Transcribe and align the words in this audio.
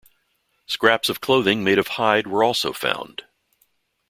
Scraps 0.65 1.09
of 1.09 1.21
clothing 1.21 1.63
made 1.63 1.77
of 1.77 1.89
hide 1.89 2.25
were 2.25 2.43
also 2.43 2.73
found. 2.73 3.23